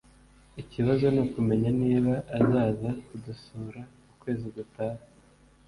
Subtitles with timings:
[0.61, 3.81] ikibazo nukumenya niba azaza kudusura
[4.11, 5.03] ukwezi gutaha